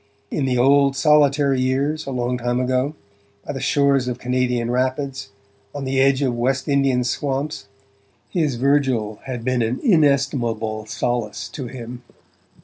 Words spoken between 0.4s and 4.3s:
the old solitary years, a long time ago, by the shores of